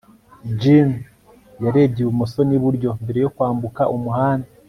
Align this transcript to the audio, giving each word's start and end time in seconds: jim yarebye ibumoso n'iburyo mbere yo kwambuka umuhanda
jim 0.59 0.89
yarebye 1.63 1.99
ibumoso 2.03 2.39
n'iburyo 2.45 2.89
mbere 3.03 3.19
yo 3.23 3.31
kwambuka 3.35 3.81
umuhanda 3.95 4.49